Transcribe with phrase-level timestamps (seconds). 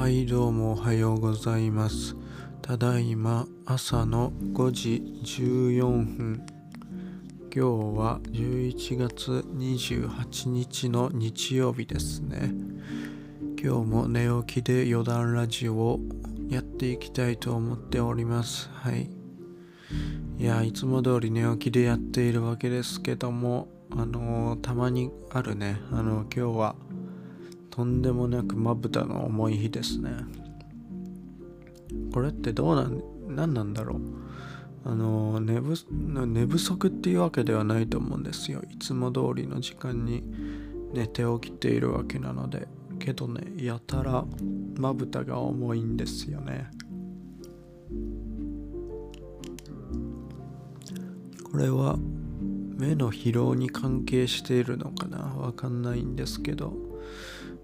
[0.00, 2.16] はいどうもおはようございます。
[2.62, 6.46] ただいま朝の5時14分。
[7.42, 7.60] 今日
[7.98, 12.50] は11月28日の日曜日ですね。
[13.62, 16.00] 今日も寝起きで余談ラジオを
[16.48, 18.70] やっていきたいと思っております。
[18.72, 19.10] はい。
[20.38, 26.74] いやいつも通り寝起きでやっているわけですけどもあのー、たまにあるねあの今日は
[27.70, 30.10] とんでもなくまぶたの重い日ですね。
[32.12, 34.00] これってどうなん何なんだろう。
[34.84, 38.62] あの寝不寝不足っていうわけではないと思うんですよ。
[38.70, 40.22] いつも通りの時間に
[40.92, 42.68] 寝て起きているわけなので。
[43.00, 44.24] けどねやたら
[44.76, 46.70] まぶたが重いんですよね。
[51.50, 51.96] これは
[52.78, 55.18] 目の疲労に関係しているのかな。
[55.18, 56.74] わかんないんですけど。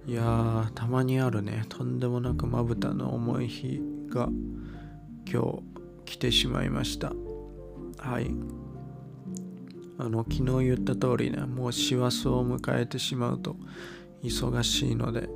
[0.06, 1.65] いやーたまにあるね。
[1.69, 4.29] とんでもなくまぶたの重い日が
[5.29, 5.63] 今日
[6.04, 7.13] 来てしまいました。
[7.98, 8.30] はい。
[9.98, 13.57] あの昨日言った通りねもう師走を迎えてしまうと
[14.23, 15.29] 忙しいので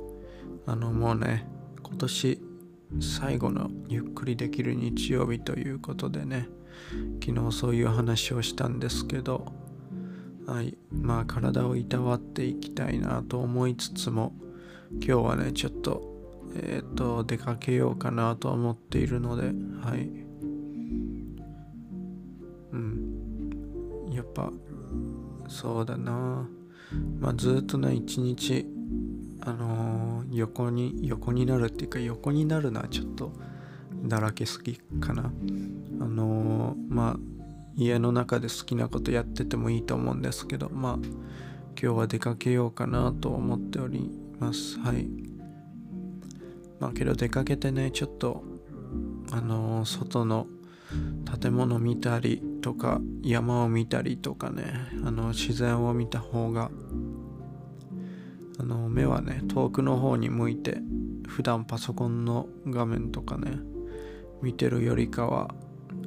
[0.65, 1.47] あのもうね
[1.83, 2.41] 今年
[3.01, 6.47] 最後のゆっくりできる日曜日ということでね
[7.25, 9.51] 昨日そういう話をしたんですけど
[10.47, 10.77] はい。
[10.91, 14.33] まあ体をいたわっていきたいなと思いつつも
[14.95, 16.11] 今日はねちょっと
[16.55, 19.43] えっ、ー、と出かけようかなと思っているので
[19.81, 20.09] はい。
[22.71, 24.11] うん。
[24.11, 24.51] やっぱ
[25.47, 26.47] そうだな。
[27.19, 28.65] まあずっとね一日
[29.41, 33.31] あのー、横に横になるっていうか横になるのはちょっと
[34.03, 35.31] だらけすぎかな。
[36.01, 37.19] あのー、まあ
[37.75, 40.95] 家の中で好きなことやっててもいいと思うんですけどまあ
[41.81, 44.79] 今日は出かけようかなと思っております。
[44.79, 45.07] はい。
[46.79, 48.43] まあけど出かけてねちょっと
[49.31, 50.47] あのー、外の
[51.39, 54.73] 建物見たりとか山を見たりとかね
[55.05, 56.71] あの自然を見た方が
[58.59, 60.79] あの目はね遠くの方に向いて
[61.27, 63.59] 普段パソコンの画面とかね
[64.41, 65.53] 見てるよりかは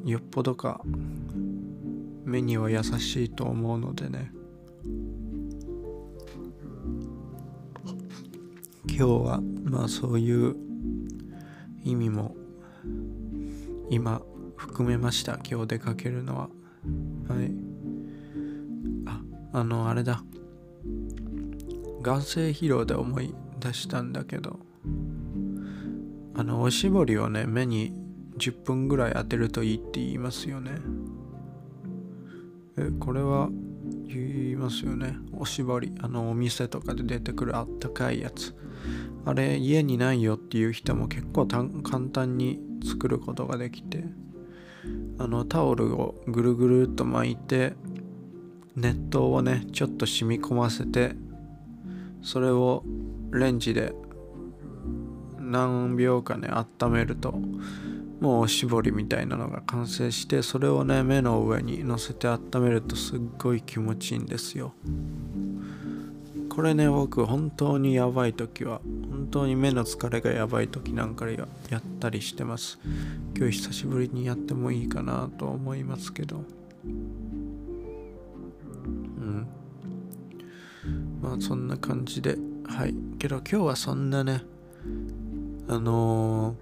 [0.05, 0.83] よっぽどか
[2.25, 4.33] 目には優しいと思うのでね。
[8.87, 10.57] 今日はまあそういう
[11.85, 12.37] 意味も
[13.91, 14.23] 今
[14.57, 15.39] 含めました。
[15.49, 16.49] 今日出かけるのは。
[17.29, 17.53] はい。
[19.07, 19.21] あ
[19.53, 20.23] あのあれだ。
[22.03, 24.61] 眼性疲労で思い出したんだけど。
[26.37, 27.95] あのおしぼりをね目に
[28.39, 30.73] 10分ぐらい当てるといいって言いますよね。
[32.77, 33.49] えこれは
[34.07, 35.17] 言いますよね。
[35.33, 35.93] おしぼり。
[36.01, 38.55] あのお店とかで出てくるあったかいやつ。
[39.27, 41.69] あれ家にないよっていう人も結構簡
[42.13, 44.05] 単に作ることができて
[45.19, 47.75] あのタオルをぐるぐるっと巻いて
[48.77, 51.15] 熱湯をねちょっと染み込ませて
[52.23, 52.85] それを
[53.33, 53.95] レンジで
[55.39, 57.33] 何秒かね温めると
[58.21, 64.73] もうおしぼりみたいなのが完成してそれをね目の上に乗せて温めるとすっごい気持ちいいんですよ。
[66.55, 72.79] これね僕本当にやばい時は本当に目の疲れがやばい時なんかややったりしてます。
[73.37, 76.45] 今日久しぶりにやってもいいかなと思いますけど。
[76.85, 77.09] うん。
[81.21, 82.39] まあそんな感じで。
[82.67, 82.95] はい。
[83.19, 84.45] けど今日はそんなね
[85.67, 86.55] あの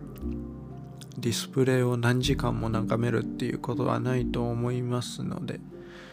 [1.19, 5.60] ー、ディスプレイを何時間も眺めるっていうことはないと思いますので、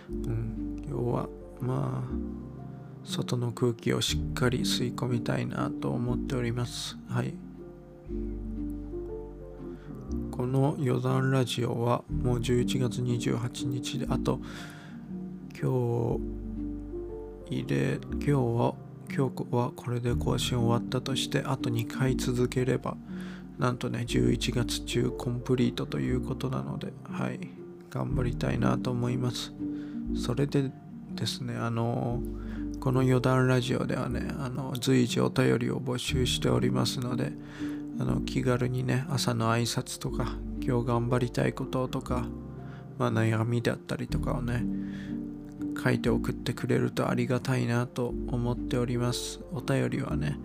[0.10, 1.30] うん、今日は
[1.62, 2.29] まあ
[3.04, 6.98] 外の空気をしっかり吸い込みたいなと思っております。
[7.10, 7.34] はい。
[10.32, 14.40] この余談ラジオはもう11月28日であと
[15.60, 16.18] 今
[17.48, 18.76] 日入れ今日は
[19.14, 22.96] 今日はこれで更新終わったとしてあと2回続ければ
[23.58, 27.40] なんとね11月中コンプリートということなのではい。
[27.90, 29.52] 頑張りたいなと思います。
[30.16, 30.72] それで
[31.16, 37.34] ですねあのーこの余談ラジオではねあの随時お便りを募集しておりますので
[38.00, 42.26] あの気軽にね朝の挨拶とか今日頑張りたいこととか、
[42.98, 44.64] まあ、悩みだったりとかをね
[45.84, 49.40] 書いて送ってくれるとありがたいなと思っております。
[49.52, 50.38] お便りはね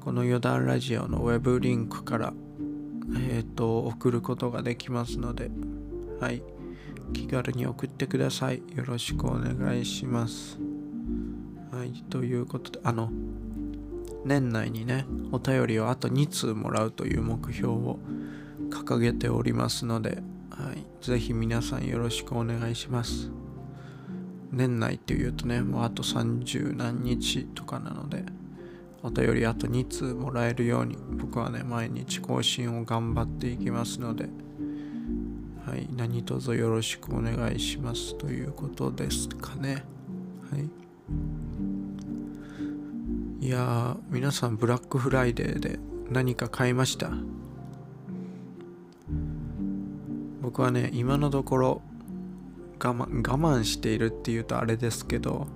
[0.00, 2.32] この余談ラジオのウェブリンクから
[3.16, 5.50] えっ、ー、と送ることができますので
[6.20, 6.42] はい。
[7.12, 8.62] 気軽に送ってください。
[8.74, 10.58] よろしくお願いします。
[11.92, 13.10] い、ということで、あの、
[14.24, 17.98] 年内にねお便りをあと2通もらうという目標を
[18.70, 23.30] 掲げておりますので、はい、ぜひ皆さんよろしくお願いします。
[24.50, 28.24] 年内っていうとねもうあと30何日とかなので
[29.02, 34.24] お便りあと2通もらえるように僕はね毎日更新を頑張っていきますので
[35.66, 39.84] はい何卒よろしくお願いしますということですかね。
[40.50, 40.77] はい。
[43.40, 45.78] いや皆さんブラックフライデーで
[46.10, 47.10] 何か買いました？
[50.42, 51.82] 僕はね今のところ
[52.82, 55.46] 我慢我慢しているっていうとあれですけど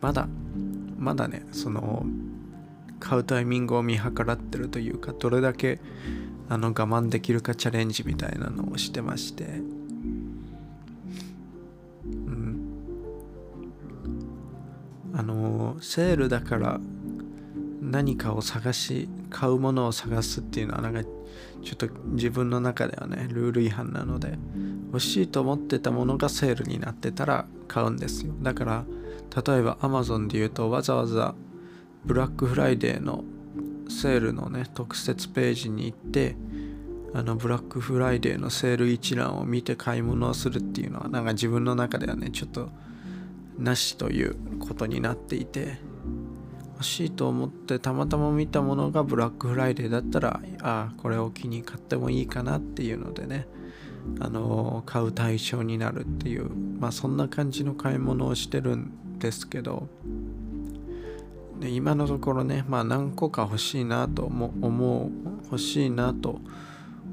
[0.00, 0.26] まだ
[0.98, 2.04] まだねその
[2.98, 5.78] 買うタイミングを見計らってるというかどれだけ
[6.48, 9.60] あの我慢できるかチャレンジみたいなのをしてまして
[15.16, 16.80] あのセールだから
[17.80, 21.02] 何かを探し買うものを探すっていうのはなんか
[21.62, 24.38] ちょっと自分の中ではねルール違反なので
[24.88, 28.32] 欲しいと思ってたものがセールになってたら買うんですよ。
[28.42, 28.84] だから
[29.46, 31.34] 例えば Amazon で言うとわざわざ
[32.04, 33.24] ブラックフライデーの
[33.88, 36.36] セールのね特設ページに行って
[37.12, 42.70] あのブラックフライデーのセール一覧を見て買い物をするっていうのはなんか自分の中ではねちょっと
[43.58, 45.78] なしということになっていて
[46.74, 53.46] 欲しいと思ってたまたま見たものがブラックフライデーだったらああこれを機に買ってもいいかなっていうのでね
[54.20, 59.88] あの買う対象になるっていうまあそんな感じの買い物をしてるんですけど
[61.60, 65.10] で今のところねまあ何個か欲しいなと思う
[65.44, 66.40] 欲しいなと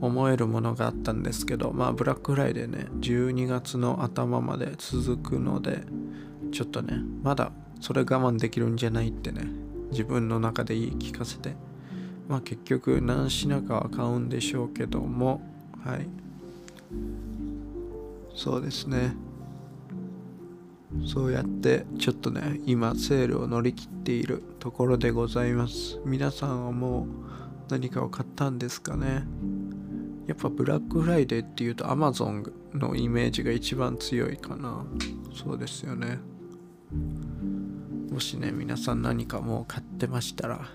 [0.01, 5.83] 思えるものがあったんですけどまあブラックフライデーね12月の頭まで続くので
[6.51, 9.45] ちょっとねまだそれ我慢できるんじゃないってね
[9.91, 11.55] 自分の中で言い聞かせて
[12.27, 15.41] まあ結局何品かは買うんでしょうけども
[15.83, 16.07] はい。
[18.35, 19.13] そうですね。
[21.05, 25.99] そうやってちょっとね今セールを乗り切っているところでございます。
[26.05, 27.07] 皆さんはもう
[27.69, 29.23] 何かを買ったんですかね。
[30.27, 34.85] やっぱブラックフライデーっていうと Amazon のイメージが一番強いかな。
[35.33, 36.19] そうですよね。
[38.11, 40.67] もしね皆さん何かもう買ってましたら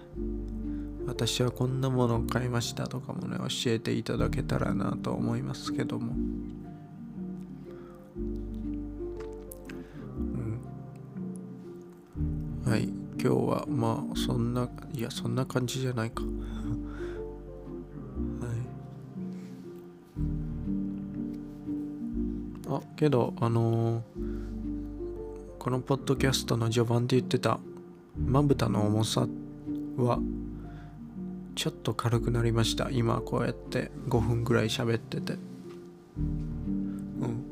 [1.06, 6.14] 私はこんなものを買いましたとかもね教えていただけたらなと思いますけども。
[6.16, 6.18] う
[12.68, 12.70] ん。
[12.70, 12.88] はい。
[13.18, 16.22] 今日はまあそんないやそんな感じじゃないか。
[16.24, 16.30] は
[22.68, 22.68] い。
[22.68, 24.02] あけどあのー、
[25.66, 27.58] このポッドキャストの序盤で言ってた
[28.16, 29.26] まぶたの重さ
[29.96, 30.20] は
[31.56, 32.88] ちょっと軽くなりました。
[32.88, 35.32] 今こうやって5分ぐらい喋ってて。
[35.32, 37.44] うん。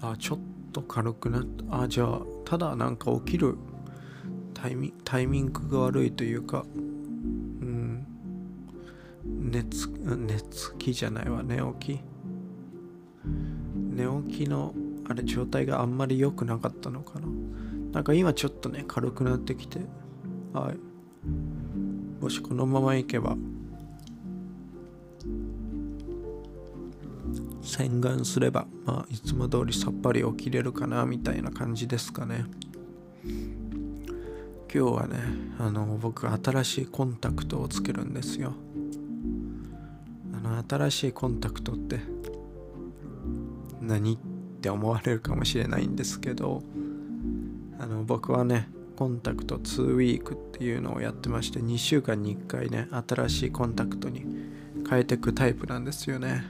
[0.00, 0.38] あちょっ
[0.72, 1.82] と軽くなった。
[1.82, 3.56] あじゃあただなんか起きる
[4.52, 8.04] タイミタイミングが悪いというかうん。
[9.24, 11.44] 寝つ寝つきじゃないわ。
[11.44, 12.00] 寝起き。
[13.24, 14.74] 寝起きの
[15.08, 17.26] あれ状態があんまり良くなかったのかな？
[17.92, 19.80] なんか今ちょっとね軽くなってきて。
[20.52, 20.78] はい。
[22.22, 23.36] もしこのままいけば。
[27.62, 32.44] 洗顔すれば、まあ、いつも通りさっぱり起きれるかなみたいな感じですかね。
[33.24, 35.18] 今日はね
[35.58, 38.52] あの僕新しいコンタクトをつけるんですよ。
[40.34, 42.00] あの新しいコンタクトって
[43.80, 44.14] 何？
[44.14, 44.33] って
[44.64, 46.62] って思われるかもしれないんですけど
[47.78, 48.66] あの僕はね
[48.96, 54.24] コンタクト2ウィークっていうのをやってまして2週間に1回ね新しいコンタクトに
[54.88, 56.44] 変えてくタイプなんですよね。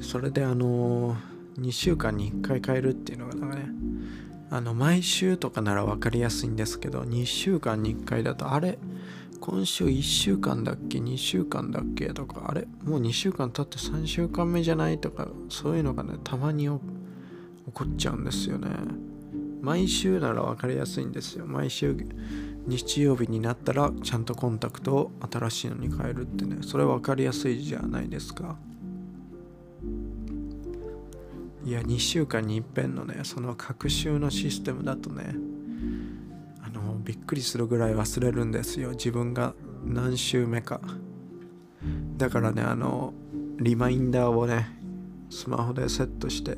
[0.00, 1.16] それであの
[1.58, 3.68] 2週間に1回変えるっていうのがなんかね
[4.50, 8.76] あの毎週とかなら分かりやすいんですけど2週間に1回だとあれ
[9.40, 12.06] 今週1週間だっけ？2週間だっけ？
[12.14, 12.66] とかあれ？
[12.84, 14.98] もう2週間経って3週間目じゃない？
[14.98, 16.70] とかそういうのがねたまに起
[17.72, 18.68] こっちゃうんですよね。
[19.60, 21.46] 毎週なら分かりやすいんですよ。
[21.46, 21.96] 毎週
[22.66, 26.58] 日曜日になったらちゃんとコンタクトを新しいのに変えるってね。
[26.62, 28.56] それ分かりやすいじゃないですか。
[31.64, 35.36] いや2週間にいっぺんのねその隔週のシステムだとね
[37.04, 38.90] びっくりするぐらい忘れるんですよ。
[38.90, 39.54] 自分が
[39.84, 40.80] 何週目か。
[42.16, 43.12] だからねあの
[43.58, 44.68] リマインダーをね
[45.30, 46.56] スマホでセットして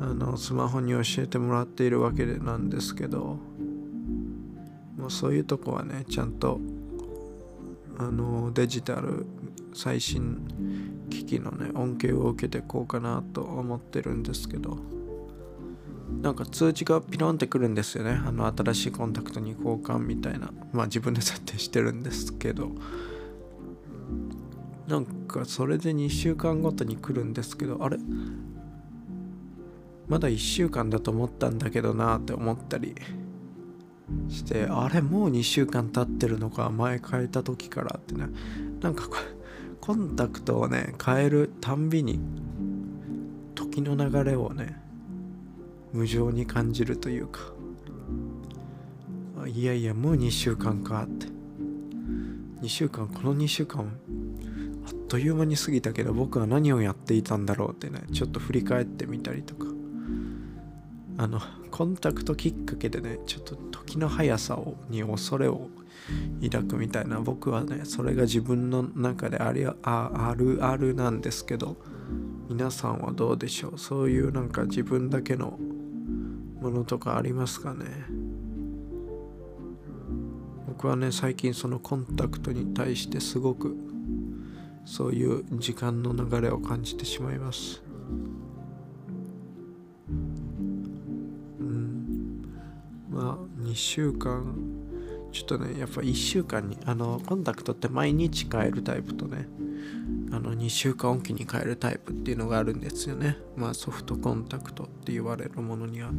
[0.00, 3.38] あのスマホに教えてもらっているわけなんですけど
[4.96, 6.60] もうそういうとこはねちゃんと
[7.98, 9.26] あのデジタル
[9.74, 14.97] 最新機器のね恩恵を受けてこうかなと思ってるんですけど。
[16.22, 18.20] なんか通知がピロンってくるんですよね。
[18.24, 20.50] あの新しいコンタクトに交換みたいな。
[20.72, 22.72] まあ自分で設定してるんですけど。
[24.88, 27.84] なんかそれで2週間ごとに来るんですけど。
[27.84, 27.98] あれ？
[30.08, 32.94] まだ1週間だと思ったんだけどなって思ったり。
[34.28, 35.02] してあれ？
[35.02, 36.70] もう2週間経ってるのか？
[36.70, 38.28] 前変えた時からってね。
[38.80, 39.08] なんか
[39.80, 42.18] コンタクトをね変えるたんびに
[43.54, 44.80] 時の流れをね
[45.92, 47.40] 無情に感じるというか。
[49.46, 51.26] いやいやもう2週間かって。
[52.62, 53.80] 2週間この2週間
[54.86, 59.66] あっという間に過ぎたけど僕は何をやっていたんだろうってねちょっと振り返ってみたりとか。
[61.20, 61.40] あの
[61.72, 65.68] コンタクトきっかけでねちょっと時の速さをに恐れを
[66.40, 71.76] 抱くみたいな僕はねそれが自分の中でありああるあるなんですけど
[72.48, 73.78] 皆さんはどうでしょう？
[73.78, 75.58] そういうなんか自分だけの
[76.60, 77.84] ものとかありますかね？
[80.66, 83.76] 僕はね最近そのコンタクトに対してすごく
[84.84, 87.82] そういう時間の流れを感じてしまいます。
[90.08, 92.44] うん。
[93.10, 94.54] まあ2週間。
[95.30, 99.46] ちょっとねやっぱ1週間にあのコンタクトって毎日変えるタイプとね
[100.30, 103.38] あの2週間おきに変えるタイプっていうのがあるんですよね。
[103.56, 106.10] まあソフトコンタクトって言われるものには。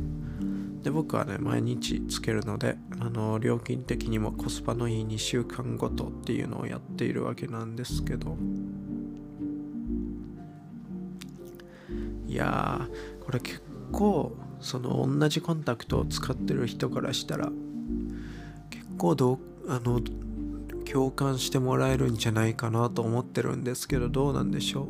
[0.83, 8.37] で僕はね毎日つけるのであの料金的にもコスパのいい2週間ごとっていうのをやっているわけなんですけど。
[12.27, 12.87] いや
[13.25, 17.51] これ結構その同じコンタクトを使ってる人からしたら
[18.69, 19.99] 結構どうあの
[20.91, 24.87] 共感してもらえるんじゃないかなと思ってるんですけどどうなんでしょう。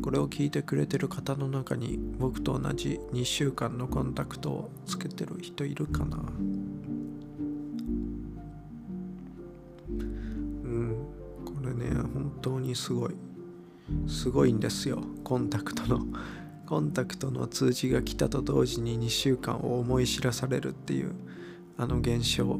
[0.00, 6.16] これを聞いてくれてる方の中に僕と同じ2週間のコンタクトをつけてる人いるかな。
[9.88, 10.96] うん。
[11.44, 13.14] これね本当にすごい。
[14.06, 15.02] すごいんですよ。
[15.22, 16.06] コンタクトの。
[16.66, 21.12] コンタクトの通知が来たと同時に2週間を思い知らされるっていう
[21.76, 22.58] あの現象。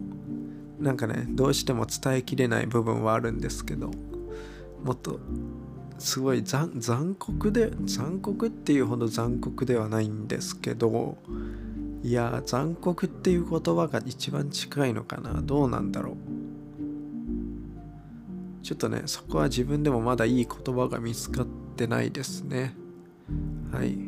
[0.78, 3.90] なんかねどうしても伝えきれない部分はあるんですけど
[4.85, 5.20] もっと
[5.99, 11.18] すごい残酷で残酷っていうほど残酷ではないんですけど
[12.02, 15.42] いや残酷っていう言葉が一番近いのかな。
[15.42, 16.16] どうなんだろう。
[18.62, 22.76] ちょっとねそこは自分でもまだいい言葉が見つかってないですね。
[23.73, 23.99] はい。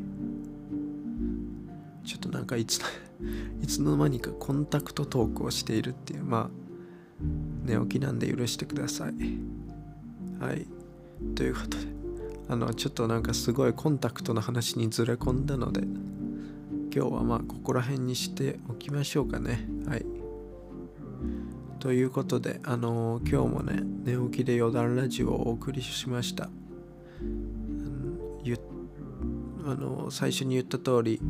[2.11, 2.81] ちょっとなんかいつ
[3.63, 6.51] いつの間にかコンタクトトークをしているっていうまあ
[7.65, 9.15] 寝起きなんで許してください。
[10.41, 10.67] はい。
[11.37, 11.87] ということで
[12.49, 15.83] あのちょっとなんかすごいコンタクトの話にずれ込んだので
[16.93, 19.69] 今日はまあここら辺にしておきましょうかね。
[19.87, 20.05] はい。
[21.79, 26.51] ということであの今日もね寝起きで余談ラジオをお送りしました。
[29.71, 31.21] あの最初に言った通り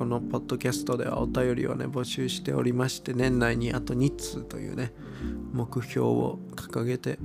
[0.00, 4.94] このポッドキャストではお便りをね募集しておりまして年内にあと2通というね
[5.52, 7.18] 目標を掲げて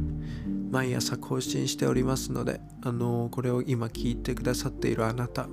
[0.71, 5.47] 毎朝更新しておりますのであのこれを今聞いてくださっているあなた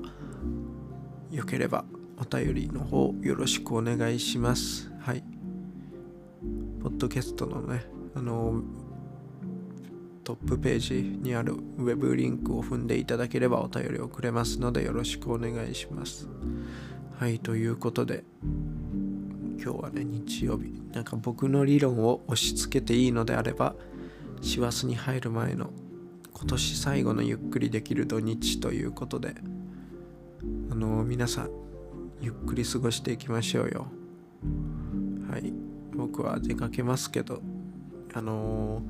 [1.31, 1.85] よければ
[2.19, 5.23] お便りの方よろしくお願いしますはい
[6.83, 7.85] ポッドキャストのね
[8.17, 8.65] あの
[10.25, 16.29] トップページにあるウェブリンクを踏んでいただければお便りをくれますのでよろしくお願いします。
[17.23, 20.83] はい、ということで今日はね日曜日。
[20.93, 23.77] なんか僕の理論を押し付けていいのであれば
[24.41, 25.71] 師走に入る前の
[26.33, 29.37] 今年最後のゆっくりできる土日ということで
[30.73, 31.51] あの皆さん
[32.21, 33.87] ゆっくり過ごしていきましょうよ。
[35.31, 35.53] はい
[35.95, 37.41] 僕は出かけますけど
[38.15, 38.83] あの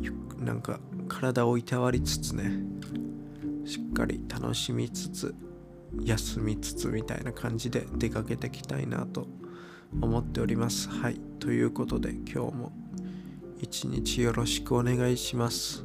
[0.00, 2.50] ーなんか体をいたわりつつね
[3.66, 5.34] しっかり楽しみつつ
[6.04, 9.26] 休みつつみたいな感じで出かけてきたいなと
[10.00, 12.72] 思っておりますはいということで今日も
[13.60, 15.84] 一日よろしくお願いします。